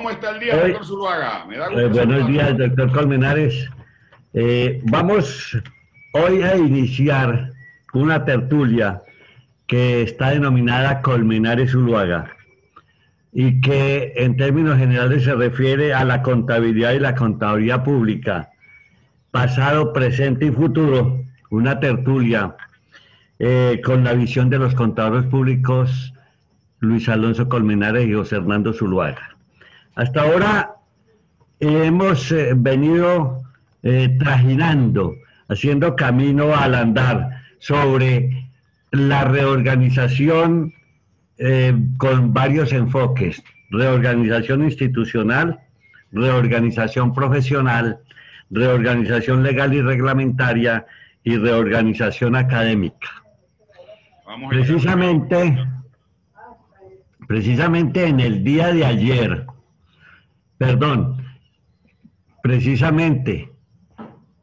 [0.00, 1.44] ¿Cómo está el día, doctor Zuluaga?
[1.44, 3.68] Me da eh, buenos días, doctor Colmenares.
[4.32, 5.58] Eh, vamos
[6.14, 7.52] hoy a iniciar
[7.92, 9.02] una tertulia
[9.66, 12.34] que está denominada Colmenares Zuluaga
[13.30, 18.48] y que en términos generales se refiere a la contabilidad y la contaduría pública,
[19.30, 22.56] pasado, presente y futuro, una tertulia
[23.38, 26.14] eh, con la visión de los contadores públicos
[26.78, 29.36] Luis Alonso Colmenares y José Hernando Zuluaga.
[30.00, 30.76] Hasta ahora
[31.58, 33.42] hemos eh, venido
[33.82, 35.14] eh, trajinando,
[35.46, 38.50] haciendo camino al andar sobre
[38.92, 40.72] la reorganización
[41.36, 45.60] eh, con varios enfoques, reorganización institucional,
[46.12, 47.98] reorganización profesional,
[48.48, 50.86] reorganización legal y reglamentaria
[51.24, 53.22] y reorganización académica.
[54.48, 55.62] precisamente,
[57.28, 59.46] precisamente en el día de ayer,
[60.60, 61.16] perdón,
[62.42, 63.50] precisamente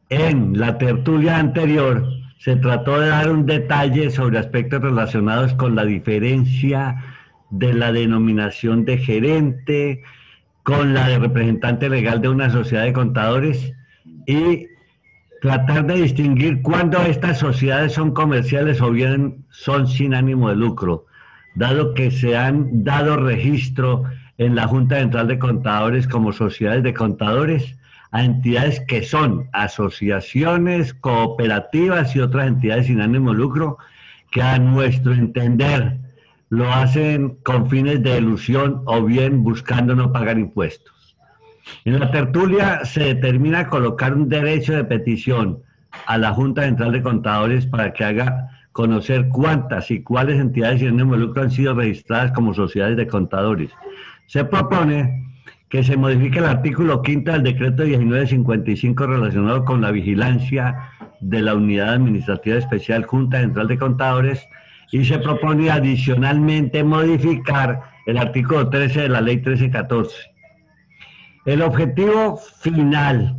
[0.08, 2.04] en la tertulia anterior
[2.40, 6.96] se trató de dar un detalle sobre aspectos relacionados con la diferencia
[7.50, 10.02] de la denominación de gerente
[10.64, 13.72] con la de representante legal de una sociedad de contadores
[14.26, 14.66] y
[15.40, 21.06] tratar de distinguir cuándo estas sociedades son comerciales o bien son sin ánimo de lucro,
[21.54, 24.02] dado que se han dado registro
[24.38, 27.76] en la Junta Central de Contadores como sociedades de contadores
[28.12, 33.78] a entidades que son asociaciones, cooperativas y otras entidades sin ánimo de lucro
[34.30, 35.98] que a nuestro entender
[36.50, 41.16] lo hacen con fines de ilusión o bien buscando no pagar impuestos.
[41.84, 45.62] En la tertulia se determina colocar un derecho de petición
[46.06, 50.90] a la Junta Central de Contadores para que haga conocer cuántas y cuáles entidades sin
[50.90, 53.70] ánimo de lucro han sido registradas como sociedades de contadores
[54.28, 55.24] se propone
[55.68, 60.90] que se modifique el artículo quinto del decreto 1955 relacionado con la vigilancia
[61.20, 64.46] de la Unidad Administrativa Especial Junta Central de Contadores
[64.92, 70.14] y se propone adicionalmente modificar el artículo 13 de la Ley 1314.
[71.46, 73.36] El objetivo final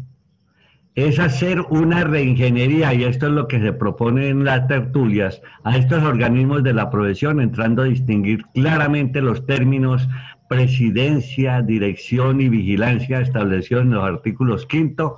[0.96, 5.78] es hacer una reingeniería, y esto es lo que se propone en las tertulias, a
[5.78, 10.08] estos organismos de la profesión, entrando a distinguir claramente los términos
[10.50, 15.16] presidencia, dirección y vigilancia establecidos en los artículos 5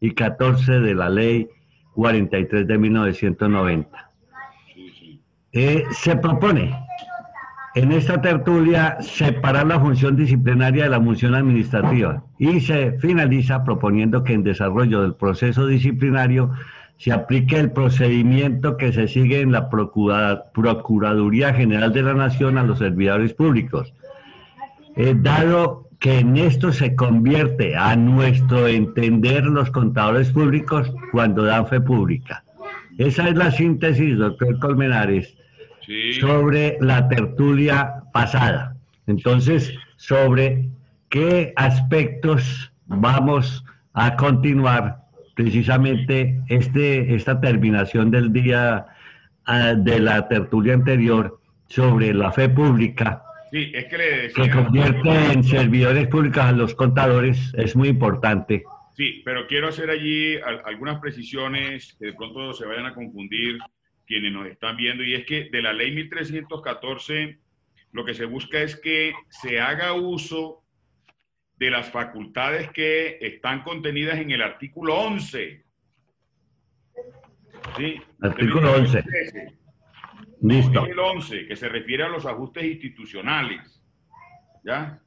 [0.00, 1.48] y 14 de la ley
[1.94, 4.10] 43 de 1990.
[5.52, 6.78] Eh, se propone
[7.74, 14.22] en esta tertulia separar la función disciplinaria de la función administrativa y se finaliza proponiendo
[14.22, 16.50] que en desarrollo del proceso disciplinario
[16.98, 22.64] se aplique el procedimiento que se sigue en la Procuraduría General de la Nación a
[22.64, 23.94] los servidores públicos
[24.98, 31.66] eh, dado que en esto se convierte a nuestro entender los contadores públicos cuando dan
[31.66, 32.44] fe pública.
[32.98, 35.36] Esa es la síntesis, doctor Colmenares,
[36.20, 38.76] sobre la tertulia pasada.
[39.06, 40.68] Entonces, sobre
[41.08, 45.04] qué aspectos vamos a continuar
[45.34, 48.86] precisamente este, esta terminación del día
[49.46, 51.38] ah, de la tertulia anterior
[51.68, 56.74] sobre la fe pública Sí, es que le Que convierte en servidores públicos a los
[56.74, 58.62] contadores es muy importante.
[58.96, 63.58] Sí, pero quiero hacer allí algunas precisiones que de pronto se vayan a confundir
[64.06, 67.38] quienes nos están viendo, y es que de la ley 1314
[67.92, 70.64] lo que se busca es que se haga uso
[71.56, 75.64] de las facultades que están contenidas en el artículo 11.
[77.76, 78.00] ¿Sí?
[78.20, 79.04] Artículo 11.
[80.40, 80.86] Listo.
[80.86, 83.82] El 11, que se refiere a los ajustes institucionales.
[84.64, 85.00] ¿Ya?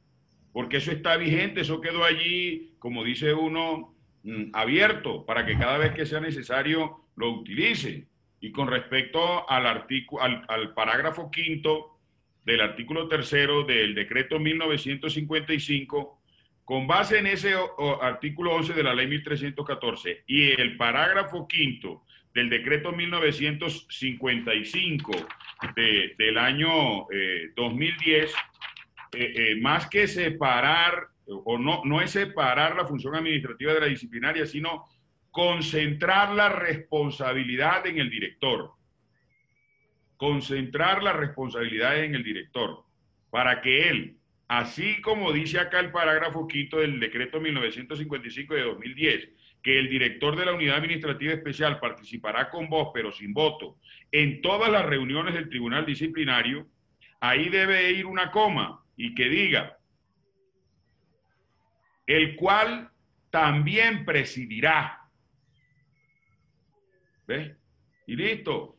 [0.52, 5.78] Porque eso está vigente, eso quedó allí, como dice uno, mm, abierto para que cada
[5.78, 8.08] vez que sea necesario lo utilice.
[8.40, 12.00] Y con respecto al, artículo, al, parágrafo quinto
[12.44, 16.20] del artículo tercero del decreto 1955,
[16.66, 17.54] con base en ese
[18.02, 25.12] artículo 11 de la ley 1314 y el parágrafo quinto del decreto 1955
[25.76, 27.08] del año
[27.56, 28.36] 2010, eh,
[29.14, 33.86] eh, eh, más que separar, o no, no es separar la función administrativa de la
[33.88, 34.86] disciplinaria, sino
[35.30, 38.72] concentrar la responsabilidad en el director.
[40.18, 42.84] Concentrar la responsabilidad en el director,
[43.30, 44.18] para que él,
[44.48, 49.30] así como dice acá el parágrafo quinto del decreto 1955 de 2010,
[49.64, 53.78] que el director de la unidad administrativa especial participará con voz pero sin voto
[54.12, 56.68] en todas las reuniones del tribunal disciplinario,
[57.20, 59.78] ahí debe ir una coma y que diga,
[62.06, 62.92] el cual
[63.30, 65.00] también presidirá.
[67.26, 67.56] ¿Ves?
[68.08, 68.78] Y listo.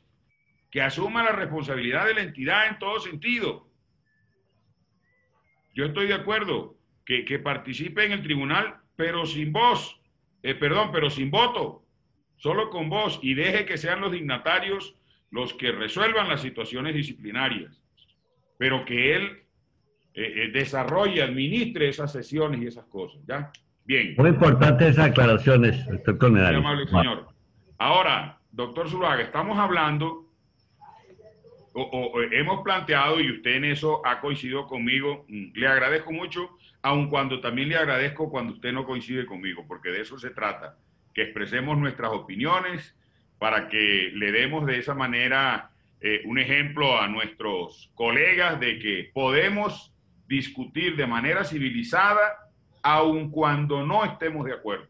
[0.71, 3.69] Que asuma la responsabilidad de la entidad en todo sentido.
[5.75, 6.77] Yo estoy de acuerdo
[7.07, 10.02] que, que participe en el tribunal, pero sin voz.
[10.43, 11.85] Eh, perdón, pero sin voto.
[12.37, 13.19] Solo con voz.
[13.23, 14.97] Y deje que sean los dignatarios
[15.31, 17.81] los que resuelvan las situaciones disciplinarias.
[18.59, 19.43] Pero que él
[20.15, 23.23] eh, eh, desarrolle, administre esas sesiones y esas cosas.
[23.27, 23.51] ¿Ya?
[23.85, 24.15] Bien.
[24.19, 27.29] Muy importante esas aclaraciones, doctor Muy amable, señor.
[27.79, 30.29] Ahora, doctor Zuluaga, estamos hablando,
[31.73, 36.51] o, hemos planteado, y usted en eso ha coincidido conmigo, mm, le agradezco mucho,
[36.83, 40.77] aun cuando también le agradezco cuando usted no coincide conmigo, porque de eso se trata,
[41.15, 42.97] que expresemos nuestras opiniones
[43.39, 45.71] para que le demos de esa manera
[46.01, 49.93] eh, un ejemplo a nuestros colegas de que podemos
[50.27, 52.51] discutir de manera civilizada,
[52.83, 54.89] aun cuando no estemos de acuerdo.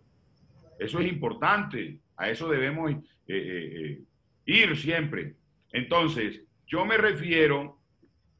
[0.79, 4.01] Eso es importante, a eso debemos eh, eh,
[4.47, 5.35] ir siempre.
[5.73, 7.79] Entonces, yo me refiero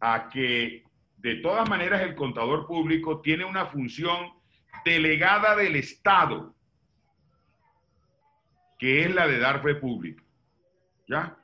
[0.01, 0.85] a que
[1.23, 4.33] de todas maneras el contador público tiene una función
[4.85, 6.53] delegada del Estado,
[8.77, 10.25] que es la de dar fe pública.
[11.07, 11.39] ¿Ya?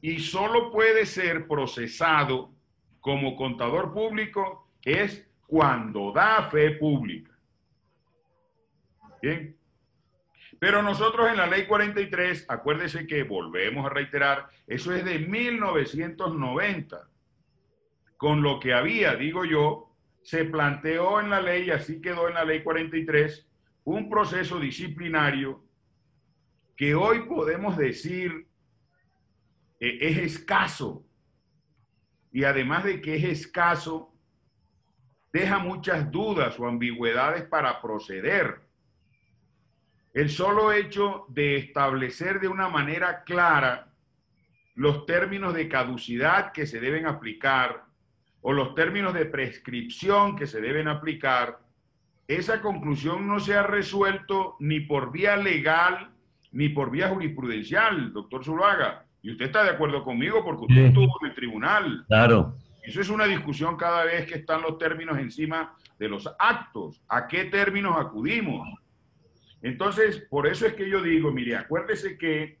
[0.00, 2.52] Y solo puede ser procesado
[3.00, 7.32] como contador público es cuando da fe pública.
[9.20, 9.56] Bien.
[10.60, 17.11] Pero nosotros en la ley 43, acuérdese que volvemos a reiterar, eso es de 1990.
[18.22, 22.44] Con lo que había, digo yo, se planteó en la ley, así quedó en la
[22.44, 23.48] ley 43,
[23.82, 25.64] un proceso disciplinario
[26.76, 28.46] que hoy podemos decir
[29.80, 31.04] eh, es escaso
[32.30, 34.14] y además de que es escaso,
[35.32, 38.60] deja muchas dudas o ambigüedades para proceder.
[40.14, 43.92] El solo hecho de establecer de una manera clara
[44.76, 47.90] los términos de caducidad que se deben aplicar
[48.42, 51.60] o los términos de prescripción que se deben aplicar,
[52.28, 56.10] esa conclusión no se ha resuelto ni por vía legal
[56.52, 59.06] ni por vía jurisprudencial, doctor Zuluaga.
[59.22, 62.04] Y usted está de acuerdo conmigo porque usted estuvo en el tribunal.
[62.08, 62.56] Claro.
[62.82, 67.00] Eso es una discusión cada vez que están los términos encima de los actos.
[67.08, 68.68] ¿A qué términos acudimos?
[69.62, 72.58] Entonces, por eso es que yo digo, mire, acuérdese que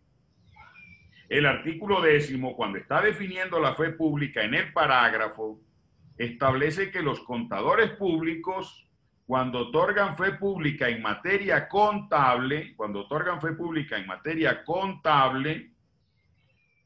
[1.28, 5.58] el artículo décimo, cuando está definiendo la fe pública en el parágrafo,
[6.24, 8.88] establece que los contadores públicos,
[9.26, 15.72] cuando otorgan fe pública en materia contable, cuando otorgan fe pública en materia contable,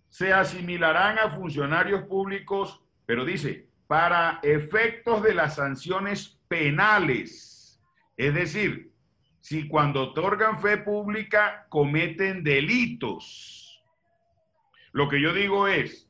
[0.08, 7.80] se asimilarán a funcionarios públicos, pero dice, para efectos de las sanciones penales.
[8.16, 8.92] Es decir,
[9.40, 13.84] si cuando otorgan fe pública cometen delitos.
[14.92, 16.05] Lo que yo digo es,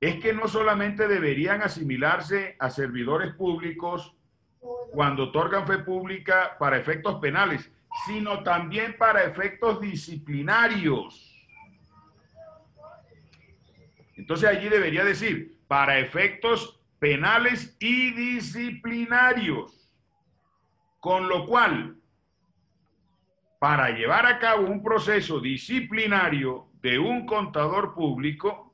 [0.00, 4.14] es que no solamente deberían asimilarse a servidores públicos
[4.92, 7.70] cuando otorgan fe pública para efectos penales,
[8.06, 11.26] sino también para efectos disciplinarios.
[14.16, 19.90] Entonces allí debería decir, para efectos penales y disciplinarios.
[20.98, 21.96] Con lo cual,
[23.58, 28.69] para llevar a cabo un proceso disciplinario de un contador público,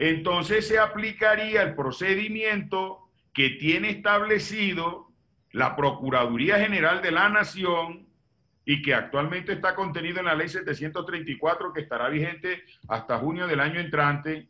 [0.00, 5.12] entonces se aplicaría el procedimiento que tiene establecido
[5.52, 8.08] la Procuraduría General de la Nación
[8.64, 13.60] y que actualmente está contenido en la ley 734 que estará vigente hasta junio del
[13.60, 14.48] año entrante,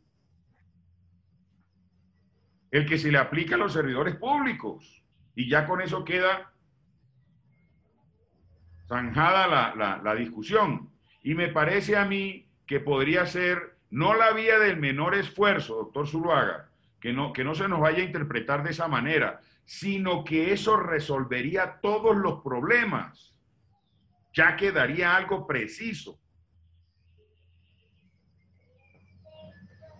[2.70, 5.02] el que se le aplica a los servidores públicos.
[5.34, 6.52] Y ya con eso queda
[8.86, 10.92] zanjada la, la discusión.
[11.24, 16.08] Y me parece a mí que podría ser no la vía del menor esfuerzo, doctor
[16.08, 16.70] Zuluaga,
[17.00, 20.76] que no, que no se nos vaya a interpretar de esa manera, sino que eso
[20.76, 23.30] resolvería todos los problemas
[24.32, 26.18] ya quedaría algo preciso.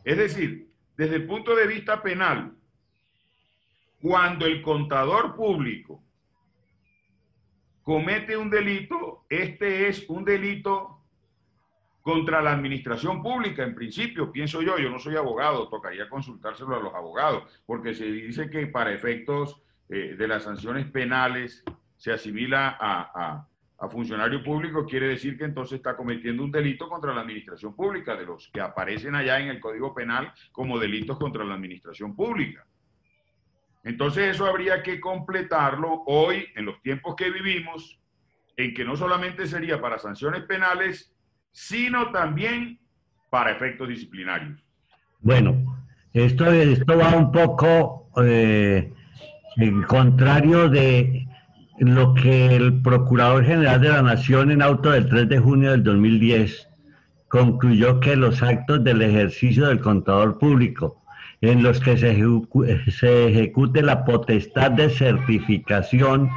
[0.05, 2.57] Es decir, desde el punto de vista penal,
[4.01, 6.03] cuando el contador público
[7.83, 11.00] comete un delito, este es un delito
[12.03, 16.81] contra la administración pública, en principio, pienso yo, yo no soy abogado, tocaría consultárselo a
[16.81, 21.63] los abogados, porque se dice que para efectos eh, de las sanciones penales
[21.97, 23.47] se asimila a,
[23.81, 28.15] a funcionario público quiere decir que entonces está cometiendo un delito contra la administración pública,
[28.15, 32.67] de los que aparecen allá en el Código Penal como delitos contra la administración pública.
[33.83, 37.99] Entonces eso habría que completarlo hoy, en los tiempos que vivimos,
[38.57, 41.15] en que no solamente sería para sanciones penales,
[41.53, 42.79] sino también
[43.31, 44.59] para efectos disciplinarios.
[45.21, 45.81] Bueno,
[46.13, 48.93] esto, esto va un poco eh,
[49.57, 51.27] en contrario de
[51.79, 55.83] lo que el Procurador General de la Nación en auto del 3 de junio del
[55.83, 56.69] 2010
[57.29, 61.01] concluyó que los actos del ejercicio del contador público
[61.41, 62.19] en los que se,
[62.91, 66.29] se ejecute la potestad de certificación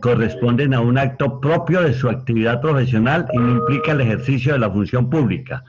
[0.00, 4.60] corresponden a un acto propio de su actividad profesional y no implica el ejercicio de
[4.60, 5.64] la función pública.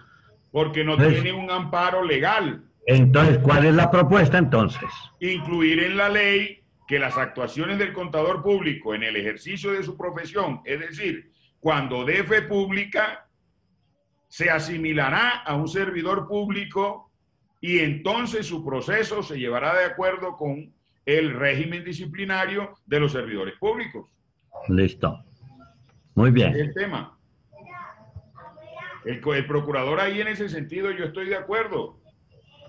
[0.51, 2.63] Porque no tiene un amparo legal.
[2.85, 4.89] Entonces, ¿cuál es la propuesta entonces?
[5.19, 9.97] Incluir en la ley que las actuaciones del contador público en el ejercicio de su
[9.97, 13.27] profesión, es decir, cuando dé fe pública,
[14.29, 17.11] se asimilará a un servidor público
[17.59, 20.73] y entonces su proceso se llevará de acuerdo con
[21.07, 24.07] el régimen disciplinario de los servidores públicos.
[24.67, 25.23] Listo.
[26.13, 26.53] Muy bien.
[26.53, 27.17] El tema.
[29.05, 31.97] El, el, procurador ahí en ese sentido yo estoy de acuerdo.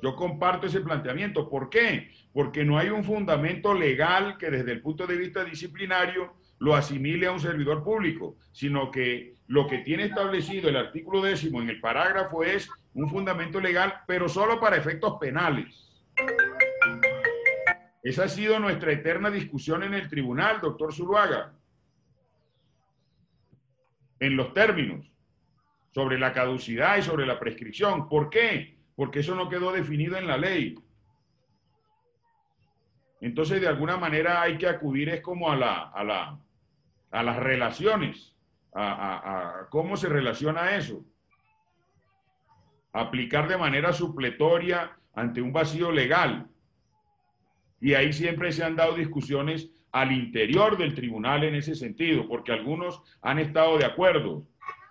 [0.02, 1.50] Yo comparto ese planteamiento.
[1.50, 2.12] ¿Por qué?
[2.33, 7.26] Porque no hay un fundamento legal que desde el punto de vista disciplinario lo asimile
[7.26, 11.80] a un servidor público, sino que lo que tiene establecido el artículo décimo en el
[11.80, 15.88] parágrafo es un fundamento legal, pero solo para efectos penales.
[18.02, 21.52] Esa ha sido nuestra eterna discusión en el tribunal, doctor Zuluaga,
[24.21, 25.11] en los términos,
[25.90, 28.09] sobre la caducidad y sobre la prescripción.
[28.09, 28.78] ¿Por qué?
[28.95, 30.76] Porque eso no quedó definido en la ley.
[33.21, 36.38] Entonces, de alguna manera hay que acudir es como a, la, a, la,
[37.11, 38.37] a las relaciones,
[38.73, 41.05] a, a cómo se relaciona eso.
[42.93, 46.49] Aplicar de manera supletoria ante un vacío legal.
[47.80, 52.52] Y ahí siempre se han dado discusiones al interior del tribunal en ese sentido, porque
[52.52, 54.47] algunos han estado de acuerdo,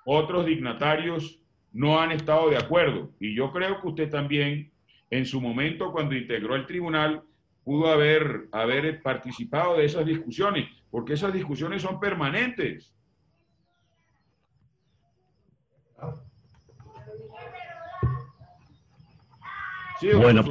[0.06, 1.40] otros dignatarios
[1.74, 3.12] no han estado de acuerdo.
[3.20, 4.72] Y yo creo que usted también,
[5.10, 7.24] en su momento, cuando integró el tribunal,
[7.64, 12.94] pudo haber, haber participado de esas discusiones, porque esas discusiones son permanentes.
[20.16, 20.44] bueno,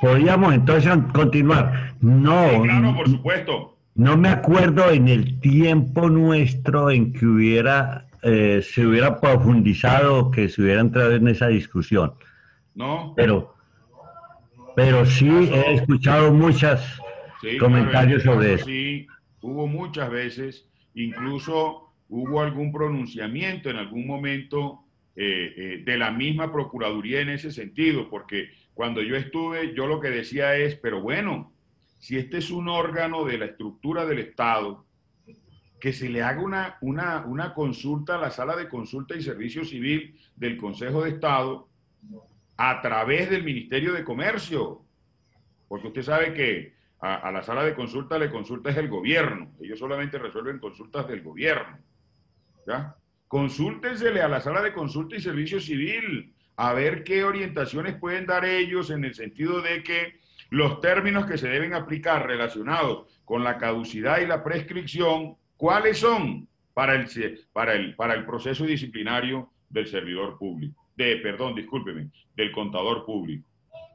[0.00, 1.94] podríamos entonces continuar.
[2.00, 3.76] No, claro, por supuesto.
[3.94, 10.48] No me acuerdo en el tiempo nuestro en que hubiera eh, se hubiera profundizado, que
[10.48, 12.14] se hubiera entrado en esa discusión.
[12.74, 13.14] No.
[13.16, 13.56] Pero
[14.76, 17.00] pero sí he escuchado muchos
[17.58, 18.66] comentarios sobre eso.
[18.66, 19.06] Sí,
[19.40, 24.80] hubo muchas veces, incluso hubo algún pronunciamiento en algún momento
[25.16, 30.00] eh, eh, de la misma Procuraduría en ese sentido, porque cuando yo estuve, yo lo
[30.00, 31.50] que decía es, pero bueno,
[31.98, 34.84] si este es un órgano de la estructura del Estado,
[35.80, 39.64] que se le haga una, una, una consulta a la sala de consulta y servicio
[39.64, 41.70] civil del Consejo de Estado
[42.58, 44.82] a través del Ministerio de Comercio,
[45.68, 49.78] porque usted sabe que a, la sala de consulta le consulta es el gobierno, ellos
[49.78, 51.78] solamente resuelven consultas del gobierno.
[52.66, 52.94] ¿ya?
[53.26, 58.44] Consúltensele a la sala de consulta y servicio civil a ver qué orientaciones pueden dar
[58.44, 60.20] ellos en el sentido de que
[60.50, 66.48] los términos que se deben aplicar relacionados con la caducidad y la prescripción, ¿cuáles son
[66.72, 67.06] para el,
[67.52, 70.86] para el, para el proceso disciplinario del servidor público?
[70.96, 73.46] de, perdón, discúlpeme, del contador público.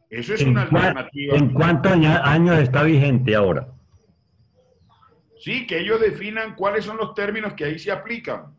[0.10, 1.36] Eso es una alternativa.
[1.36, 3.68] ¿En cuántos años está vigente ahora?
[5.40, 8.56] Sí, que ellos definan cuáles son los términos que ahí se aplican.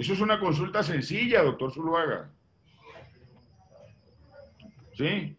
[0.00, 2.30] Eso es una consulta sencilla, doctor Zuluaga.
[4.96, 5.36] Sí.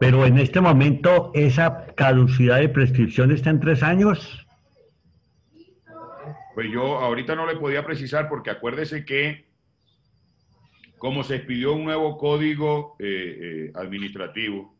[0.00, 4.44] Pero en este momento, ¿esa caducidad de prescripción está en tres años?
[6.56, 9.46] Pues yo ahorita no le podía precisar porque acuérdese que
[10.98, 14.74] como se expidió un nuevo código eh, eh, administrativo,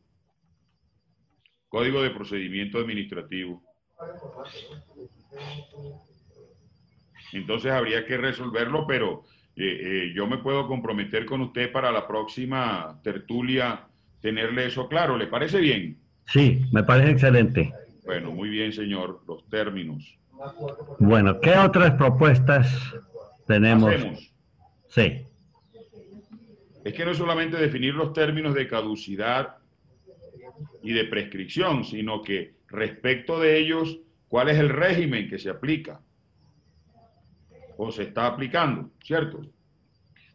[1.69, 3.63] código de procedimiento administrativo.
[7.39, 9.25] Entonces habría que resolverlo, pero
[9.57, 13.87] eh, yo me puedo comprometer con usted para la próxima tertulia
[14.21, 15.17] tenerle eso claro.
[15.17, 15.99] ¿Le parece bien?
[16.27, 17.73] Sí, me parece excelente.
[18.05, 19.23] Bueno, muy bien, señor.
[19.27, 20.19] Los términos.
[20.99, 22.95] Bueno, ¿qué otras propuestas
[23.47, 23.93] tenemos?
[24.89, 25.25] Sí
[26.85, 29.57] es que no es solamente definir los términos de caducidad
[30.83, 36.01] y de prescripción, sino que respecto de ellos, cuál es el régimen que se aplica
[37.77, 39.41] o se está aplicando, ¿cierto?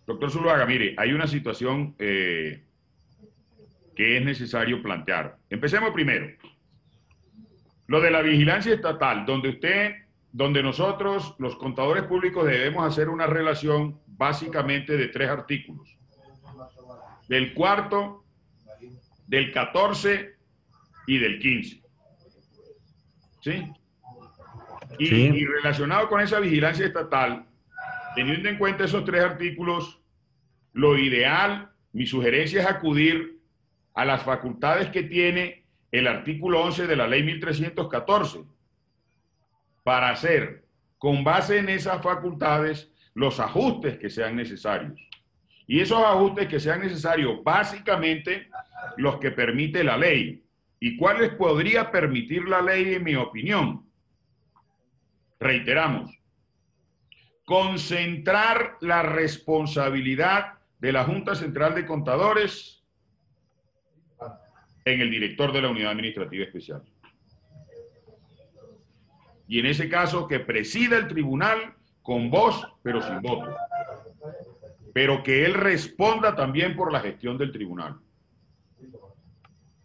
[0.05, 2.63] Doctor Zuluaga, mire, hay una situación eh,
[3.95, 5.37] que es necesario plantear.
[5.49, 6.27] Empecemos primero.
[7.87, 9.93] Lo de la vigilancia estatal, donde usted,
[10.31, 15.97] donde nosotros, los contadores públicos, debemos hacer una relación básicamente de tres artículos.
[17.27, 18.25] Del cuarto,
[19.27, 20.35] del 14
[21.07, 21.81] y del 15.
[23.41, 23.71] ¿Sí?
[24.97, 27.45] Y, y relacionado con esa vigilancia estatal,
[28.15, 29.99] teniendo en cuenta esos tres artículos,
[30.73, 33.39] lo ideal, mi sugerencia es acudir
[33.93, 38.43] a las facultades que tiene el artículo 11 de la ley 1314
[39.83, 40.63] para hacer,
[40.97, 44.99] con base en esas facultades, los ajustes que sean necesarios.
[45.65, 48.49] Y esos ajustes que sean necesarios, básicamente
[48.97, 50.43] los que permite la ley.
[50.79, 53.88] ¿Y cuáles podría permitir la ley, en mi opinión?
[55.39, 56.17] Reiteramos,
[57.45, 62.83] concentrar la responsabilidad de la Junta Central de Contadores
[64.85, 66.83] en el director de la Unidad Administrativa Especial.
[69.47, 73.55] Y en ese caso que presida el tribunal con voz, pero sin voto.
[74.93, 77.97] Pero que él responda también por la gestión del tribunal.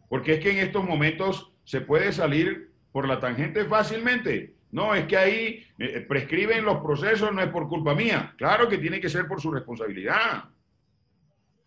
[0.08, 4.54] Porque es que en estos momentos se puede salir por la tangente fácilmente.
[4.74, 8.34] No, es que ahí eh, prescriben los procesos, no es por culpa mía.
[8.36, 10.50] Claro que tiene que ser por su responsabilidad.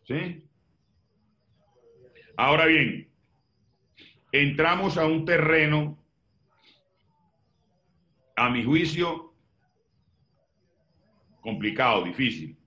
[0.03, 0.43] ¿Sí?
[2.35, 3.09] Ahora bien,
[4.33, 5.97] entramos a un terreno,
[8.35, 9.33] a mi juicio,
[11.39, 12.57] complicado, difícil,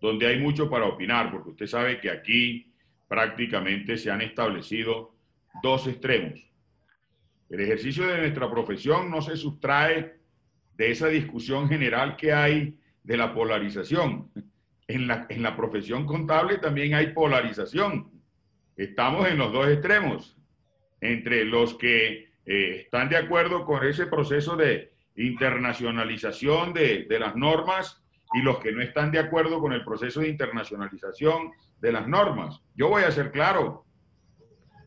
[0.00, 2.72] donde hay mucho para opinar, porque usted sabe que aquí
[3.06, 5.14] prácticamente se han establecido
[5.62, 6.40] dos extremos.
[7.48, 10.16] El ejercicio de nuestra profesión no se sustrae
[10.76, 14.30] de esa discusión general que hay de la polarización.
[14.88, 18.10] En la, en la profesión contable también hay polarización.
[18.76, 20.36] Estamos en los dos extremos,
[21.00, 27.36] entre los que eh, están de acuerdo con ese proceso de internacionalización de, de las
[27.36, 28.02] normas
[28.34, 32.60] y los que no están de acuerdo con el proceso de internacionalización de las normas.
[32.74, 33.85] Yo voy a ser claro,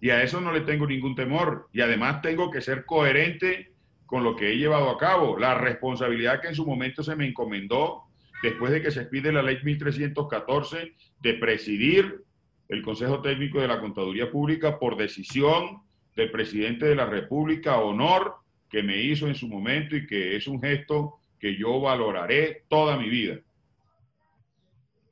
[0.01, 3.73] y a eso no le tengo ningún temor, y además tengo que ser coherente
[4.05, 5.37] con lo que he llevado a cabo.
[5.37, 8.03] La responsabilidad que en su momento se me encomendó
[8.41, 12.23] después de que se expide la ley 1314 de presidir
[12.69, 15.81] el Consejo Técnico de la Contaduría Pública por decisión
[16.15, 18.35] del presidente de la República, honor
[18.69, 22.97] que me hizo en su momento y que es un gesto que yo valoraré toda
[22.97, 23.39] mi vida.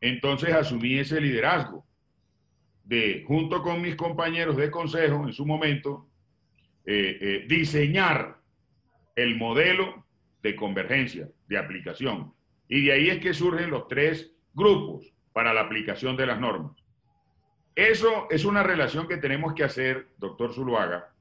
[0.02, 1.87] Entonces asumí ese liderazgo
[2.88, 6.08] de, junto con mis compañeros de consejo en su momento,
[6.86, 8.38] eh, eh, diseñar
[9.14, 10.06] el modelo
[10.42, 12.34] de convergencia, de aplicación.
[12.70, 16.72] Y de ahí es que surgen los tres grupos para la aplicación de las normas.
[17.76, 21.14] Eso es una relación que tenemos que hacer, doctor Zuluaga,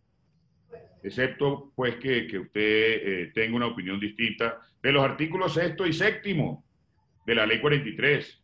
[1.03, 5.93] excepto pues que, que usted eh, tenga una opinión distinta, de los artículos sexto y
[5.93, 6.65] séptimo
[7.27, 8.43] de la ley 43.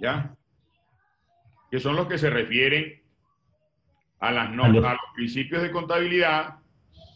[0.00, 0.34] ¿Ya?
[1.70, 3.02] Que son los que se refieren
[4.20, 6.56] a, las normas, a los principios de contabilidad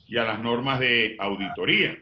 [0.06, 1.98] y a las normas de auditoría.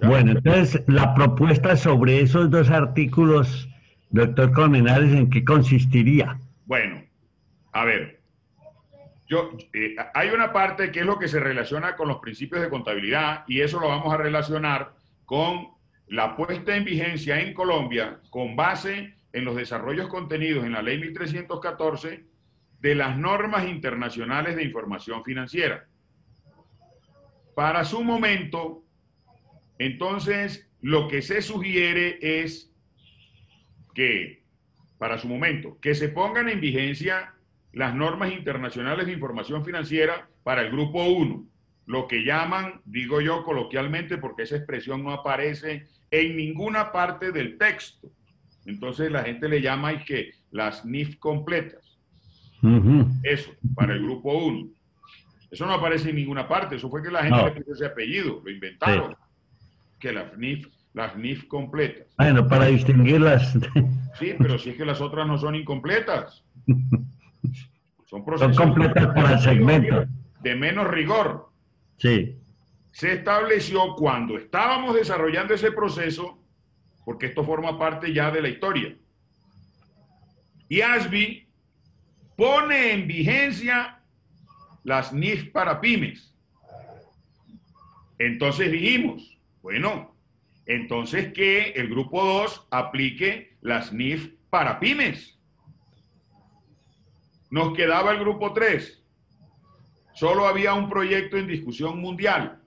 [0.00, 3.68] Bueno, entonces la propuesta sobre esos dos artículos,
[4.10, 6.38] doctor Colmenares, ¿en qué consistiría?
[6.66, 7.02] Bueno,
[7.72, 8.20] a ver,
[9.28, 12.68] yo, eh, hay una parte que es lo que se relaciona con los principios de
[12.68, 14.92] contabilidad y eso lo vamos a relacionar
[15.24, 15.68] con
[16.08, 20.98] la puesta en vigencia en Colombia con base en los desarrollos contenidos en la ley
[20.98, 22.24] 1314
[22.80, 25.86] de las normas internacionales de información financiera.
[27.54, 28.82] Para su momento,
[29.78, 32.72] entonces, lo que se sugiere es
[33.94, 34.42] que,
[34.98, 37.34] para su momento, que se pongan en vigencia
[37.72, 41.46] las normas internacionales de información financiera para el grupo 1,
[41.86, 47.58] lo que llaman, digo yo coloquialmente, porque esa expresión no aparece en ninguna parte del
[47.58, 48.08] texto.
[48.66, 51.98] Entonces la gente le llama y que las NIF completas.
[53.22, 54.68] Eso, para el grupo 1.
[55.50, 58.40] Eso no aparece en ninguna parte, eso fue que la gente le puso ese apellido,
[58.42, 59.16] lo inventaron
[60.02, 62.08] que las NIF, las NIF completas.
[62.18, 63.56] Bueno, para distinguirlas.
[64.18, 66.44] Sí, pero si es que las otras no son incompletas.
[68.04, 70.04] Son, procesos son completas para el segmento.
[70.42, 71.48] De menos rigor.
[71.96, 72.38] Sí.
[72.90, 76.41] Se estableció cuando estábamos desarrollando ese proceso,
[77.04, 78.96] porque esto forma parte ya de la historia.
[80.68, 81.48] Y ASBI
[82.36, 84.00] pone en vigencia
[84.84, 86.34] las NIF para pymes.
[88.18, 90.14] Entonces dijimos, bueno,
[90.66, 95.38] entonces que el grupo 2 aplique las NIF para pymes.
[97.50, 99.02] nos quedaba el grupo 3.
[100.14, 102.62] Solo había un proyecto en discusión mundial.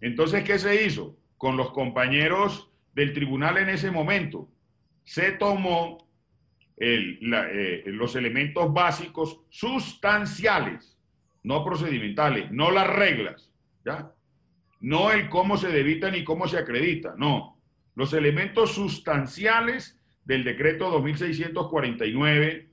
[0.00, 1.16] Entonces, ¿qué se hizo?
[1.36, 4.48] Con los compañeros del tribunal en ese momento,
[5.04, 6.06] se tomó
[6.76, 10.98] eh, los elementos básicos sustanciales,
[11.42, 13.50] no procedimentales, no las reglas,
[13.84, 14.12] ¿ya?
[14.80, 17.58] No el cómo se debita ni cómo se acredita, no.
[17.94, 22.68] Los elementos sustanciales del decreto 2649,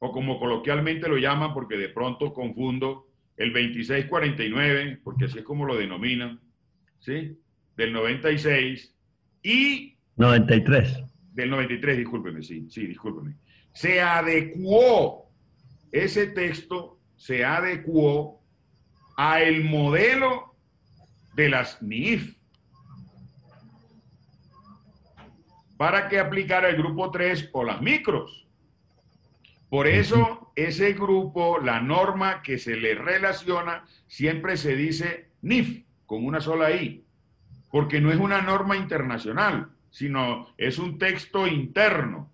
[0.00, 5.64] o como coloquialmente lo llaman, porque de pronto confundo, el 2649, porque así es como
[5.64, 6.40] lo denominan,
[6.98, 7.38] ¿sí?
[7.76, 8.97] Del 96
[9.48, 9.96] y...
[10.16, 11.04] 93.
[11.32, 13.36] Del 93, discúlpeme, sí, sí, discúlpeme.
[13.72, 15.30] Se adecuó,
[15.92, 18.42] ese texto se adecuó
[19.16, 20.54] a el modelo
[21.34, 22.36] de las NIF
[25.76, 28.46] para que aplicara el grupo 3 o las micros.
[29.70, 36.26] Por eso, ese grupo, la norma que se le relaciona, siempre se dice NIF, con
[36.26, 37.04] una sola I,
[37.70, 42.30] porque no es una norma internacional, sino es un texto interno.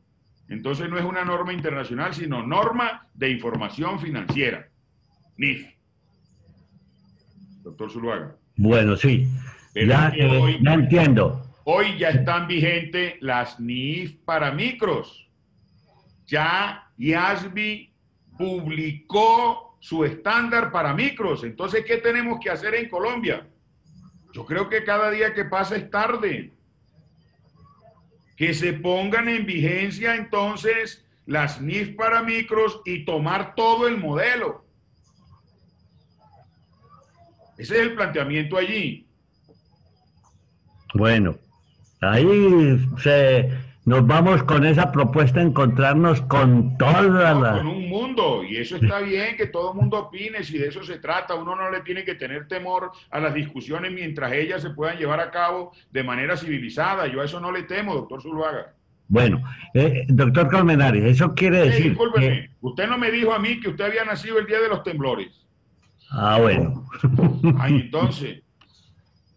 [0.48, 4.68] Entonces no es una norma internacional, sino norma de información financiera,
[5.36, 5.66] NIF.
[7.62, 8.36] Doctor Zuluaga.
[8.56, 9.26] Bueno, sí.
[9.74, 11.44] Ya, eh, ya entiendo.
[11.64, 15.28] Hoy ya están vigentes las NIF para micros.
[16.26, 17.92] Ya YASBI
[18.36, 21.42] publicó su estándar para micros.
[21.44, 23.46] Entonces, ¿qué tenemos que hacer en Colombia?
[24.34, 26.52] Yo creo que cada día que pasa es tarde.
[28.36, 34.66] Que se pongan en vigencia entonces las NIF para micros y tomar todo el modelo.
[37.56, 39.06] Ese es el planteamiento allí.
[40.92, 41.38] Bueno,
[42.10, 43.50] Ahí se,
[43.84, 47.58] nos vamos con esa propuesta a encontrarnos con toda la...
[47.58, 50.82] Con un mundo, y eso está bien, que todo el mundo opine, si de eso
[50.82, 54.70] se trata, uno no le tiene que tener temor a las discusiones mientras ellas se
[54.70, 58.72] puedan llevar a cabo de manera civilizada, yo a eso no le temo, doctor Zuluaga.
[59.06, 59.44] Bueno,
[59.74, 61.90] eh, doctor Colmenares, eso quiere decir...
[61.90, 64.82] discúlpeme, usted no me dijo a mí que usted había nacido el día de los
[64.82, 65.28] temblores.
[66.10, 66.88] Ah, bueno.
[67.58, 68.40] Ay, entonces...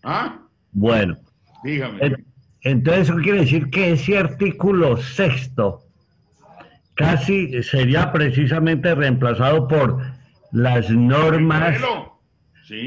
[0.04, 0.40] ¿Ah?
[0.72, 1.18] Bueno.
[1.66, 2.16] Dígame.
[2.62, 5.84] Entonces eso quiere decir que ese artículo sexto
[6.96, 10.02] casi sería precisamente reemplazado por
[10.52, 11.80] las normas,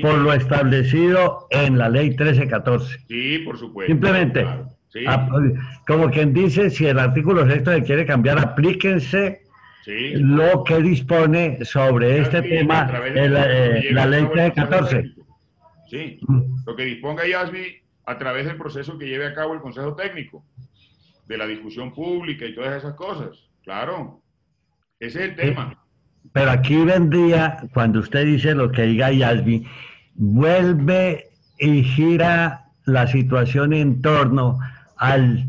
[0.03, 2.99] por lo establecido en la ley 1314.
[3.09, 3.93] Sí, por supuesto.
[3.93, 4.47] Simplemente,
[5.87, 9.43] como quien dice, si el artículo sexto se quiere cambiar, aplíquense
[9.87, 13.29] lo que dispone sobre este tema eh,
[13.93, 15.15] la, ley 1314.
[15.89, 16.21] Sí,
[16.67, 17.81] lo que disponga Yasmi
[18.11, 20.45] a través del proceso que lleve a cabo el Consejo Técnico,
[21.29, 23.49] de la discusión pública y todas esas cosas.
[23.63, 24.21] Claro,
[24.99, 25.79] ese es el tema.
[26.33, 29.65] Pero aquí vendría, cuando usted dice lo que diga Yasmi,
[30.15, 34.59] vuelve y gira la situación en torno
[34.97, 35.47] al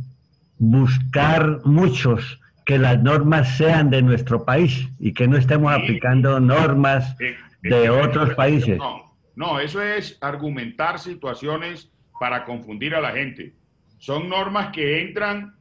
[0.60, 7.16] buscar muchos que las normas sean de nuestro país y que no estemos aplicando normas
[7.20, 8.78] eh, de otros países.
[8.78, 13.56] No, no, eso es argumentar situaciones para confundir a la gente.
[13.98, 15.56] Son normas que entran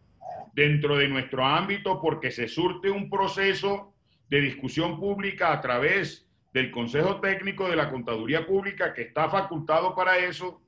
[0.52, 3.94] dentro de nuestro ámbito porque se surte un proceso
[4.28, 9.94] de discusión pública a través del Consejo Técnico de la Contaduría Pública que está facultado
[9.94, 10.60] para eso,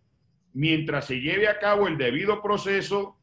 [0.55, 3.19] mientras se lleve a cabo el debido proceso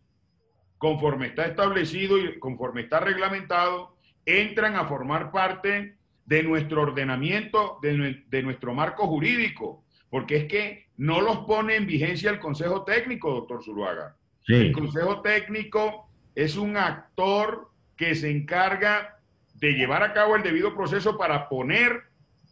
[0.78, 8.24] conforme está establecido y conforme está reglamentado, entran a formar parte de nuestro ordenamiento, de,
[8.28, 13.32] de nuestro marco jurídico porque es que no los pone en vigencia el Consejo Técnico,
[13.32, 14.18] doctor Zuluaga.
[14.48, 19.18] El Consejo Técnico es un actor que se encarga
[19.54, 22.04] de llevar a cabo el debido proceso para poner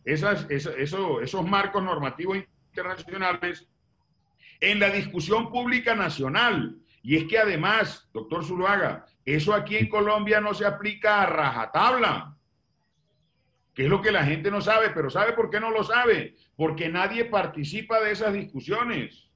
[0.06, 2.38] esas, esos marcos normativos
[2.70, 3.68] internacionales
[4.62, 6.78] en la discusión pública nacional.
[7.04, 12.37] Y es que además, doctor Zuluaga, eso aquí en Colombia no se aplica a rajatabla
[13.78, 16.34] que es lo que la gente no sabe, pero ¿sabe por qué no lo sabe?
[16.56, 19.30] Porque nadie participa de esas discusiones.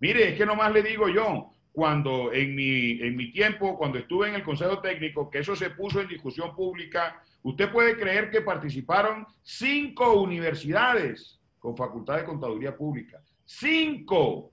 [0.00, 4.28] Mire, es que nomás le digo yo, cuando en mi, en mi tiempo, cuando estuve
[4.28, 8.40] en el Consejo Técnico, que eso se puso en discusión pública, usted puede creer que
[8.40, 13.22] participaron cinco universidades con facultad de contaduría pública.
[13.44, 14.50] Cinco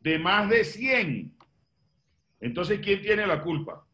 [0.00, 1.32] de más de 100.
[2.40, 3.86] Entonces, ¿quién tiene la culpa?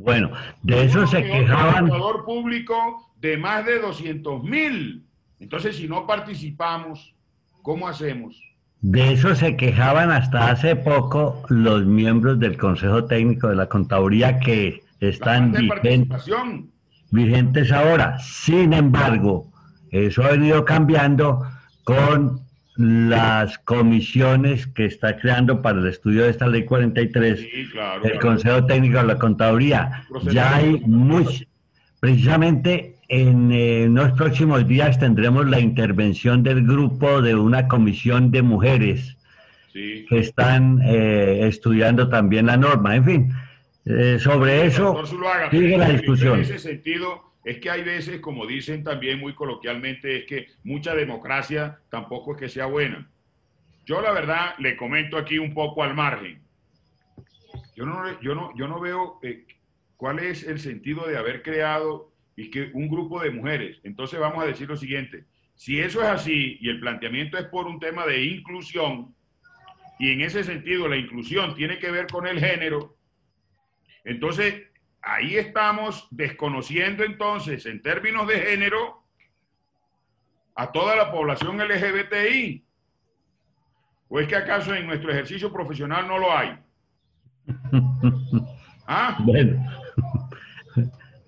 [0.00, 0.30] Bueno,
[0.62, 1.90] de eso se quejaban.
[1.90, 5.04] Un público de más de 200 mil.
[5.38, 7.14] Entonces, si no participamos,
[7.62, 8.40] ¿cómo hacemos?
[8.80, 14.40] De eso se quejaban hasta hace poco los miembros del Consejo Técnico de la Contaduría
[14.40, 16.30] que están vigentes.
[17.10, 18.18] vigentes ahora.
[18.20, 19.52] Sin embargo,
[19.90, 21.42] eso ha venido cambiando
[21.84, 22.40] con
[22.80, 27.46] las comisiones que está creando para el estudio de esta ley 43,
[28.04, 30.06] el Consejo Técnico de la Contaduría.
[30.30, 31.44] Ya hay mucho,
[32.00, 38.40] precisamente en, eh, los próximos días tendremos la intervención del grupo de una comisión de
[38.40, 39.18] mujeres
[39.74, 42.96] que están eh, estudiando también la norma.
[42.96, 43.32] En fin,
[43.84, 45.04] eh, sobre eso
[45.50, 46.36] sigue la discusión.
[46.36, 50.94] En ese sentido, es que hay veces, como dicen también muy coloquialmente, es que mucha
[50.94, 53.10] democracia tampoco es que sea buena.
[53.86, 56.42] Yo la verdad le comento aquí un poco al margen.
[57.74, 59.46] Yo no, yo no, yo no veo eh,
[59.96, 63.78] cuál es el sentido de haber creado y que un grupo de mujeres.
[63.84, 65.24] Entonces vamos a decir lo siguiente.
[65.54, 69.14] Si eso es así y el planteamiento es por un tema de inclusión,
[69.98, 72.96] y en ese sentido la inclusión tiene que ver con el género,
[74.04, 74.69] entonces
[75.02, 79.02] ahí estamos desconociendo entonces en términos de género
[80.54, 82.64] a toda la población LGBTI.
[84.08, 86.58] ¿O es que acaso en nuestro ejercicio profesional no lo hay?
[88.86, 89.16] ¿Ah?
[89.20, 89.64] Bueno,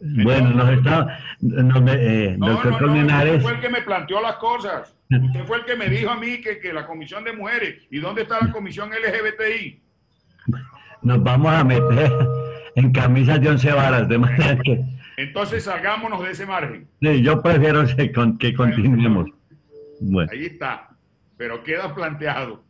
[0.00, 1.18] bueno nos está...
[1.40, 2.70] No, eh, no, usted
[3.40, 4.96] fue el que me planteó las cosas.
[5.08, 7.86] Usted fue el que me dijo a mí que, que la comisión de mujeres.
[7.90, 9.80] ¿Y dónde está la comisión LGBTI?
[11.02, 12.10] Nos vamos a meter
[12.74, 14.84] en camisas de once varas, de manera que...
[15.16, 16.88] Entonces salgámonos de ese margen.
[17.00, 17.84] Sí, yo prefiero
[18.38, 19.30] que continuemos.
[20.00, 20.30] Bueno.
[20.32, 20.88] Ahí está,
[21.36, 22.64] pero queda planteado.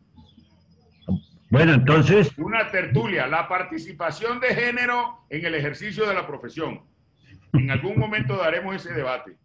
[1.49, 2.31] Bueno, entonces...
[2.37, 6.81] Una tertulia, la participación de género en el ejercicio de la profesión.
[7.53, 9.37] En algún momento daremos ese debate.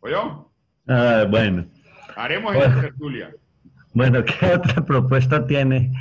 [0.00, 0.50] ¿Oyó?
[0.86, 1.66] Ah, bueno.
[2.16, 3.30] Haremos esa tertulia.
[3.92, 5.92] Bueno, ¿qué otra propuesta tiene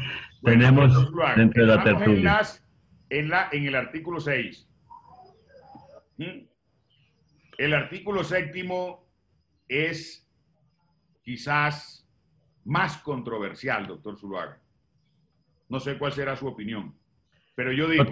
[0.44, 2.42] tenemos dentro de la tertulia.
[3.10, 4.68] En, la, en el artículo 6.
[6.18, 6.46] ¿Mm?
[7.58, 9.08] El artículo séptimo
[9.68, 10.28] es
[11.22, 12.08] quizás
[12.66, 14.60] más controversial, doctor Zuluaga.
[15.70, 16.96] No sé cuál será su opinión,
[17.56, 18.06] pero yo digo...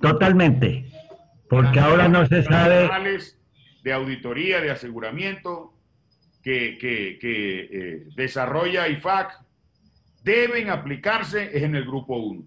[0.00, 0.86] totalmente,
[1.48, 2.88] porque ahora no se sabe...
[3.82, 5.74] De auditoría, de aseguramiento
[6.40, 9.42] que, que, que eh, desarrolla IFAC
[10.22, 12.44] deben aplicarse es en el grupo 1.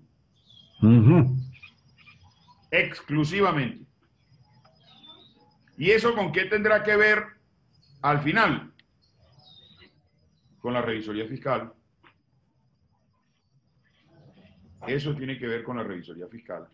[2.72, 3.86] Exclusivamente.
[5.78, 7.24] ¿Y eso con qué tendrá que ver
[8.02, 8.72] al final?
[10.60, 11.74] Con la revisoría fiscal.
[14.88, 16.68] Eso tiene que ver con la revisoría fiscal,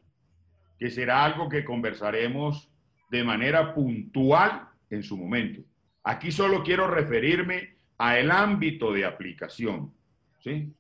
[0.78, 2.70] que será algo que conversaremos
[3.10, 5.62] de manera puntual en su momento.
[6.04, 9.94] Aquí solo quiero referirme a el ámbito de aplicación.
[10.40, 10.74] ¿sí?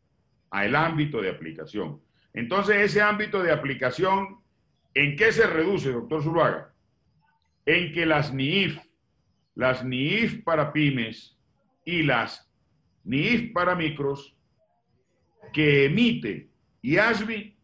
[0.51, 2.01] Al ámbito de aplicación.
[2.33, 4.41] Entonces, ese ámbito de aplicación,
[4.93, 6.73] ¿en qué se reduce, doctor Zuluaga?
[7.65, 8.79] En que las NIIF,
[9.55, 11.37] las NIIF para pymes
[11.85, 12.49] y las
[13.03, 14.35] NIIF para micros
[15.53, 16.49] que emite
[16.81, 17.57] IASBI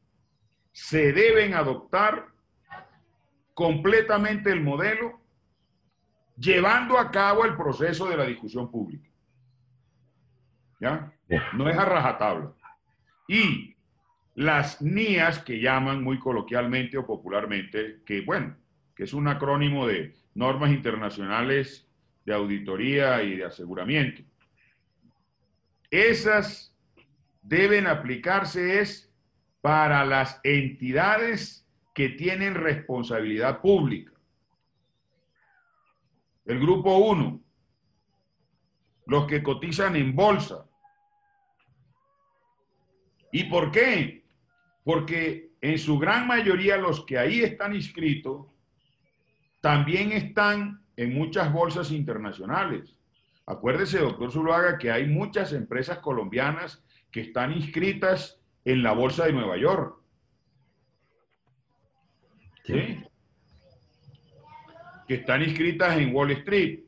[0.72, 2.28] se deben adoptar
[3.54, 5.20] completamente el modelo
[6.38, 9.10] llevando a cabo el proceso de la discusión pública.
[10.80, 11.12] ¿Ya?
[11.54, 12.54] No es a rajatabla
[13.28, 13.76] y
[14.36, 18.56] las NIAS, que llaman muy coloquialmente o popularmente, que bueno,
[18.96, 21.88] que es un acrónimo de normas internacionales
[22.26, 24.22] de auditoría y de aseguramiento.
[25.90, 26.76] Esas
[27.42, 29.12] deben aplicarse es
[29.62, 34.12] para las entidades que tienen responsabilidad pública.
[36.46, 37.42] El grupo 1,
[39.08, 40.66] los que cotizan en bolsa,
[43.38, 44.24] ¿Y por qué?
[44.84, 48.48] Porque en su gran mayoría los que ahí están inscritos
[49.62, 52.98] también están en muchas bolsas internacionales.
[53.46, 59.34] Acuérdese, doctor Zuluaga, que hay muchas empresas colombianas que están inscritas en la bolsa de
[59.34, 60.02] Nueva York.
[62.64, 63.04] ¿Sí?
[65.08, 66.80] Que están inscritas en Wall Street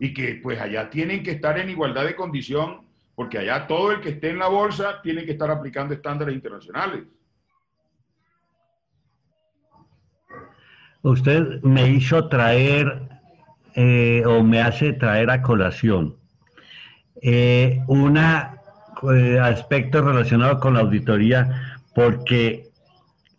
[0.00, 2.87] y que pues allá tienen que estar en igualdad de condición
[3.18, 7.02] porque allá todo el que esté en la bolsa tiene que estar aplicando estándares internacionales.
[11.02, 13.08] Usted me hizo traer
[13.74, 16.14] eh, o me hace traer a colación
[17.20, 22.68] eh, un eh, aspecto relacionado con la auditoría porque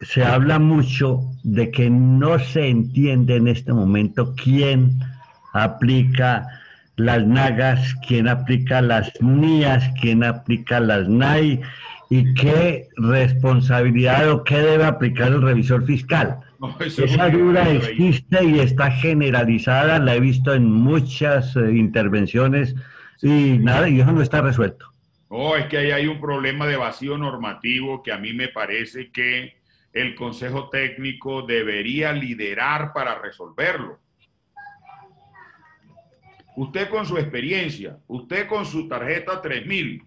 [0.02, 5.00] se habla mucho de que no se entiende en este momento quién
[5.54, 6.50] aplica
[7.00, 11.62] las nagas, quién aplica las NIAS, quién aplica las NAI,
[12.10, 16.40] ¿Y qué responsabilidad o qué debe aplicar el revisor fiscal?
[16.80, 22.76] Esa duda existe y está generalizada, la he visto en muchas eh, intervenciones
[23.22, 24.88] y nada, y eso no está resuelto.
[25.28, 29.12] Oh, es que ahí hay un problema de vacío normativo que a mí me parece
[29.12, 29.58] que
[29.94, 34.00] el Consejo Técnico debería liderar para resolverlo.
[36.60, 40.04] Usted con su experiencia, usted con su tarjeta 3000.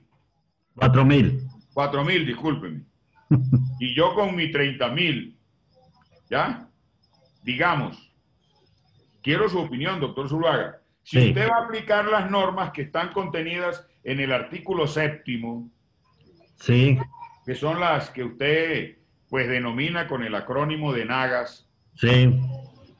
[0.74, 1.40] 4000.
[1.72, 2.82] 4000, discúlpeme.
[3.80, 5.34] y yo con mi 30000.
[6.28, 6.68] ¿Ya?
[7.42, 8.12] Digamos,
[9.22, 10.82] quiero su opinión, doctor Zuluaga.
[11.02, 15.70] Si usted va a aplicar las normas que están contenidas en el artículo séptimo,
[16.56, 16.98] sí.
[17.46, 18.98] que son las que usted
[19.30, 22.38] pues denomina con el acrónimo de NAGAS, sí.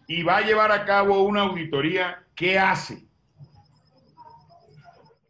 [0.08, 3.11] y va a llevar a cabo una auditoría, ¿qué hace?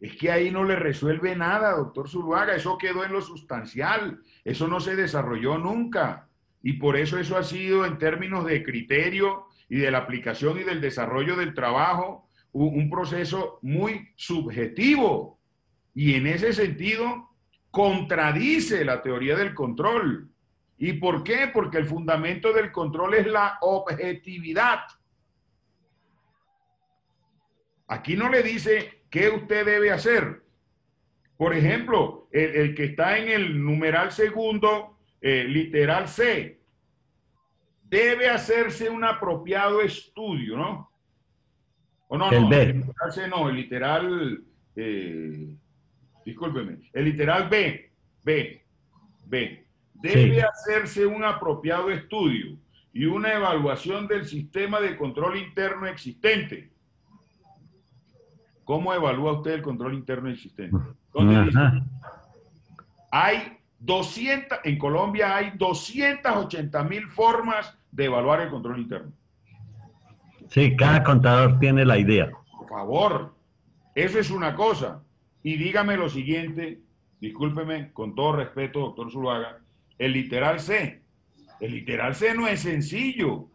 [0.03, 4.67] Es que ahí no le resuelve nada, doctor Zuluaga, eso quedó en lo sustancial, eso
[4.67, 6.27] no se desarrolló nunca.
[6.61, 10.63] Y por eso eso ha sido en términos de criterio y de la aplicación y
[10.63, 15.39] del desarrollo del trabajo un proceso muy subjetivo.
[15.95, 17.29] Y en ese sentido
[17.71, 20.29] contradice la teoría del control.
[20.79, 21.49] ¿Y por qué?
[21.53, 24.79] Porque el fundamento del control es la objetividad.
[27.87, 30.41] Aquí no le dice ¿Qué usted debe hacer?
[31.37, 36.59] Por ejemplo, el, que está en el numeral segundo, eh, literal C,
[37.83, 40.89] debe hacerse un apropiado estudio, ¿no?
[42.07, 42.61] O no, el no, B.
[42.63, 44.43] el literal C no, el literal,
[44.75, 45.55] eh,
[46.25, 47.91] discúlpeme, el literal B,
[48.23, 48.65] B,
[49.25, 52.57] B, debe hacerse un apropiado estudio
[52.91, 56.72] y una evaluación del sistema de control interno existente
[58.63, 60.77] ¿Cómo evalúa usted el control interno existente?
[63.11, 69.11] Hay 200, en Colombia hay 280 mil formas de evaluar el control interno.
[70.49, 72.31] Sí, cada contador tiene la idea.
[72.57, 73.35] Por favor,
[73.93, 75.03] eso es una cosa.
[75.43, 76.79] Y dígame lo siguiente,
[77.19, 79.59] discúlpeme, con todo respeto, doctor Zuluaga,
[79.99, 81.01] el literal C.
[81.59, 83.49] El literal C no es sencillo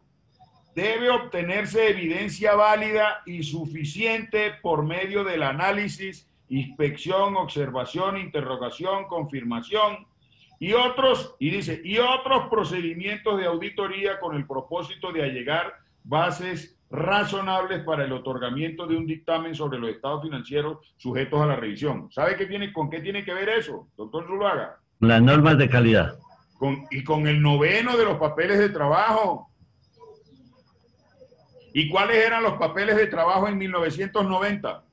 [0.78, 10.06] debe obtenerse evidencia válida y suficiente por medio del análisis, inspección, observación, interrogación, confirmación
[10.60, 16.78] y otros, y dice, y otros procedimientos de auditoría con el propósito de allegar bases
[16.90, 22.08] razonables para el otorgamiento de un dictamen sobre los estados financieros sujetos a la revisión.
[22.12, 24.78] ¿Sabe qué tiene, con qué tiene que ver eso, doctor Zuluaga?
[25.00, 26.16] Las normas de calidad.
[26.56, 29.47] Con, y con el noveno de los papeles de trabajo,
[31.72, 34.84] ¿Y cuáles eran los papeles de trabajo en 1990?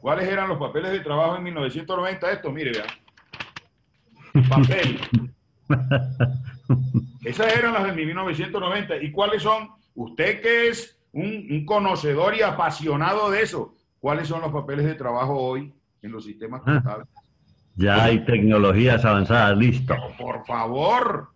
[0.00, 2.32] ¿Cuáles eran los papeles de trabajo en 1990?
[2.32, 2.86] Esto, mire, vea.
[4.48, 4.98] Papel.
[7.24, 8.96] Esas eran las de 1990.
[9.02, 9.68] ¿Y cuáles son?
[9.94, 15.34] Usted que es un, conocedor y apasionado de eso, ¿cuáles son los papeles de trabajo
[15.34, 15.72] hoy
[16.02, 16.74] en los sistemas ah.
[16.74, 17.08] contables?
[17.76, 19.94] Ya hay tecnologías avanzadas, listo.
[20.18, 21.30] por favor,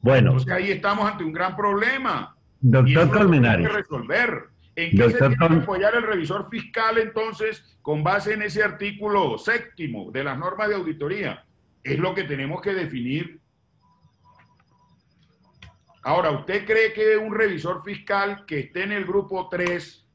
[0.00, 0.30] bueno.
[0.30, 2.36] Entonces ahí estamos ante un gran problema.
[2.60, 3.66] Doctor Colmenares.
[3.66, 4.48] que resolver.
[4.74, 9.36] ¿En qué se tiene que apoyar el revisor fiscal entonces con base en ese artículo
[9.36, 11.44] séptimo de las normas de auditoría?
[11.82, 13.40] Es lo que tenemos que definir.
[16.04, 20.06] Ahora, ¿usted cree que un revisor fiscal que esté en el grupo 3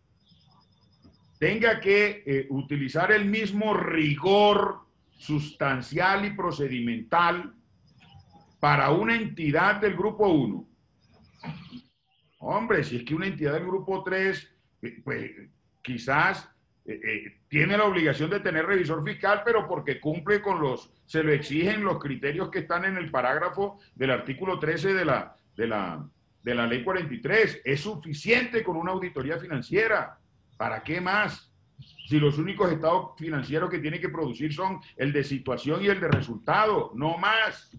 [1.39, 4.79] tenga que eh, utilizar el mismo rigor
[5.17, 7.53] sustancial y procedimental
[8.63, 10.65] para una entidad del grupo 1.
[12.37, 15.31] Hombre, si es que una entidad del grupo 3, eh, pues
[15.81, 16.49] quizás
[16.85, 21.23] eh, eh, tiene la obligación de tener revisor fiscal, pero porque cumple con los, se
[21.23, 25.67] lo exigen los criterios que están en el parágrafo del artículo 13 de la, de
[25.67, 26.09] la,
[26.41, 27.63] de la ley 43.
[27.65, 30.19] Es suficiente con una auditoría financiera.
[30.55, 31.51] ¿Para qué más?
[32.07, 35.99] Si los únicos estados financieros que tiene que producir son el de situación y el
[35.99, 37.69] de resultado, no más.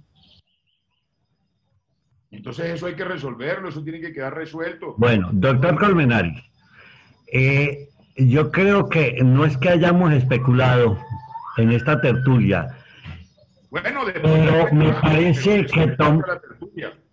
[2.37, 4.95] Entonces eso hay que resolverlo, eso tiene que quedar resuelto.
[4.99, 6.43] Bueno, doctor Colmenares,
[7.33, 10.99] eh, yo creo que no es que hayamos especulado
[11.57, 12.69] en esta tertulia,
[13.75, 15.97] bueno, pero me parece que,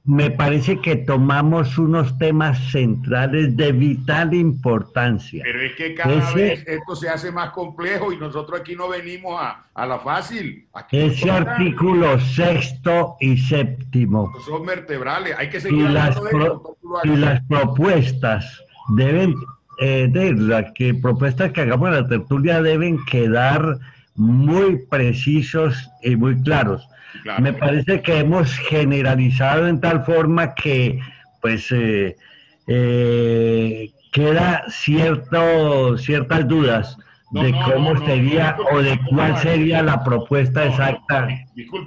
[0.03, 5.43] me parece que tomamos unos temas centrales de vital importancia.
[5.43, 9.39] Pero es que cada vez esto se hace más complejo y nosotros aquí no venimos
[9.39, 10.67] a, a la fácil.
[10.91, 14.31] ese artículo sexto y séptimo.
[14.43, 15.85] Son vertebrales, hay que seguir.
[15.85, 16.19] Y, las,
[17.03, 18.63] y las propuestas
[18.95, 19.35] deben,
[19.79, 23.77] eh, de las que propuestas que hagamos en la tertulia deben quedar
[24.15, 26.87] muy precisos y muy claros.
[27.39, 30.99] Me parece que hemos generalizado en tal forma que,
[31.41, 32.15] pues, eh,
[32.67, 36.97] eh, queda cierto, ciertas dudas
[37.31, 41.27] de cómo sería o de cuál sería la propuesta exacta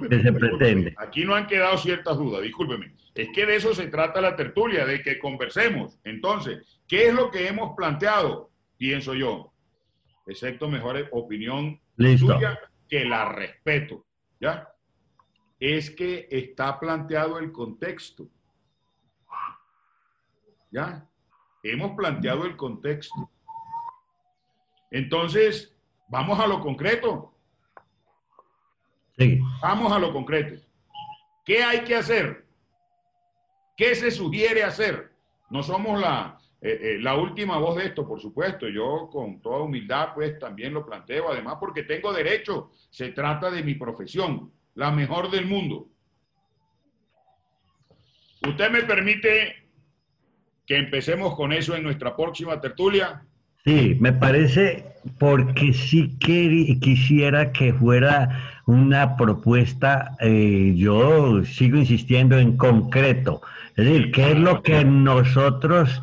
[0.09, 0.95] que se pretende.
[0.97, 2.93] Aquí no han quedado ciertas dudas, discúlpeme.
[3.13, 5.99] Es que de eso se trata la tertulia, de que conversemos.
[6.03, 8.49] Entonces, ¿qué es lo que hemos planteado?
[8.77, 9.53] Pienso yo,
[10.27, 14.05] excepto mejor opinión suya, que la respeto,
[14.39, 14.69] ¿ya?
[15.59, 18.27] Es que está planteado el contexto.
[20.71, 21.07] ¿Ya?
[21.63, 23.31] Hemos planteado el contexto.
[24.91, 25.75] Entonces,
[26.09, 27.33] vamos a lo concreto.
[29.17, 29.39] Sí.
[29.61, 30.61] Vamos a lo concreto.
[31.45, 32.45] ¿Qué hay que hacer?
[33.77, 35.13] ¿Qué se sugiere hacer?
[35.49, 38.67] No somos la, eh, eh, la última voz de esto, por supuesto.
[38.67, 42.71] Yo con toda humildad, pues también lo planteo, además porque tengo derecho.
[42.89, 45.87] Se trata de mi profesión, la mejor del mundo.
[48.47, 49.55] ¿Usted me permite
[50.65, 53.23] que empecemos con eso en nuestra próxima tertulia?
[53.63, 54.85] Sí, me parece
[55.19, 63.41] porque sí que quisiera que fuera una propuesta, eh, yo sigo insistiendo en concreto,
[63.75, 66.01] es decir, qué es lo que nosotros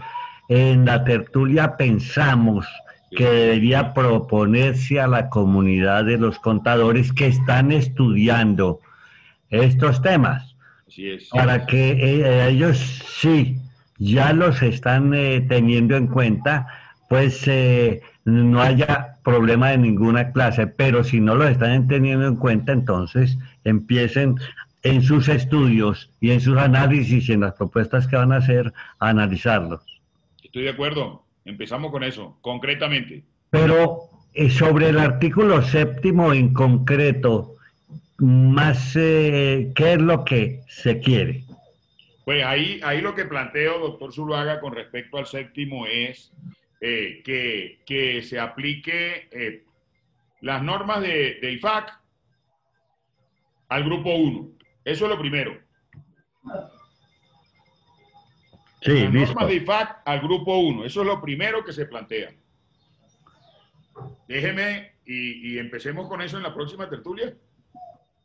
[0.52, 2.66] en la tertulia pensamos
[3.10, 8.80] que debería proponerse a la comunidad de los contadores que están estudiando
[9.48, 10.54] estos temas,
[11.30, 12.78] para que eh, ellos
[13.20, 13.56] sí
[13.98, 16.66] ya los están eh, teniendo en cuenta
[17.08, 22.36] pues eh, no haya problema de ninguna clase, pero si no lo están teniendo en
[22.36, 24.36] cuenta, entonces empiecen
[24.82, 28.72] en sus estudios y en sus análisis y en las propuestas que van a hacer
[28.98, 29.91] a analizarlos.
[30.52, 33.22] Estoy de acuerdo, empezamos con eso, concretamente.
[33.48, 34.00] Pero
[34.34, 37.54] eh, sobre el artículo séptimo en concreto,
[38.18, 41.44] más eh, qué es lo que se quiere.
[42.26, 46.30] Pues ahí, ahí lo que planteo, doctor Zuluaga, con respecto al séptimo es
[46.82, 49.64] eh, que, se aplique eh,
[50.42, 51.98] las normas de, IFAC
[53.70, 54.50] al grupo 1.
[54.84, 55.58] Eso es lo primero.
[58.82, 60.84] Sí, normas de IFAC al grupo 1.
[60.84, 62.30] Eso es lo primero que se plantea.
[64.26, 67.32] Déjeme y, empecemos con eso en la próxima tertulia.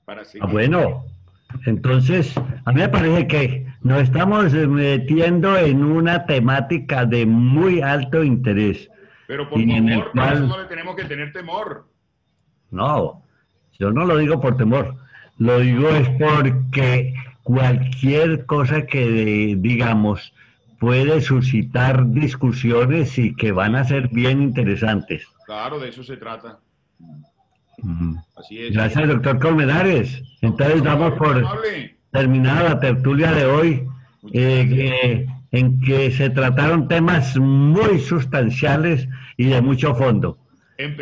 [0.05, 1.05] Para ah, bueno,
[1.65, 2.33] entonces,
[2.65, 8.89] a mí me parece que nos estamos metiendo en una temática de muy alto interés.
[9.27, 11.87] Pero por favor, no le tenemos que tener temor.
[12.71, 13.23] No,
[13.77, 14.95] yo no lo digo por temor.
[15.37, 20.33] Lo digo es porque cualquier cosa que digamos
[20.79, 25.25] puede suscitar discusiones y que van a ser bien interesantes.
[25.45, 26.59] Claro, de eso se trata.
[28.35, 28.73] Así es.
[28.73, 30.21] Gracias, doctor Colmenares.
[30.41, 31.43] Entonces damos por
[32.11, 33.87] terminada la tertulia de hoy,
[34.33, 39.07] eh, en que se trataron temas muy sustanciales
[39.37, 40.37] y de mucho fondo.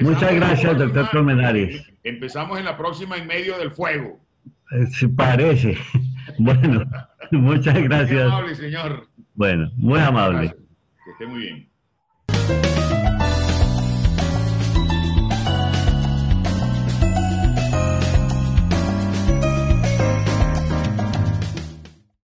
[0.02, 1.84] Muchas gracias, doctor Colmenares.
[2.04, 4.20] Empezamos en la próxima en medio del fuego.
[4.72, 5.78] Eh, parece.
[6.40, 6.84] bueno,
[7.32, 8.32] muchas gracias.
[8.32, 9.08] Amable, señor.
[9.36, 10.56] Bueno, muy amable.
[11.04, 11.70] Que esté muy bien.